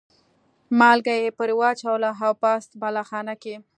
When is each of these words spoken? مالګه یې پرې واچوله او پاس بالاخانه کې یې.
مالګه 0.79 1.13
یې 1.21 1.29
پرې 1.37 1.53
واچوله 1.59 2.11
او 2.25 2.33
پاس 2.43 2.63
بالاخانه 2.81 3.33
کې 3.41 3.49
یې. 3.55 3.59